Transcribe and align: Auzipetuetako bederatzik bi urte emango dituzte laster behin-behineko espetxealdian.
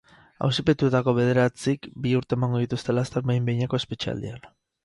Auzipetuetako 0.45 1.13
bederatzik 1.17 1.85
bi 2.07 2.15
urte 2.21 2.39
emango 2.39 2.65
dituzte 2.65 2.97
laster 2.99 3.29
behin-behineko 3.31 3.83
espetxealdian. 3.83 4.53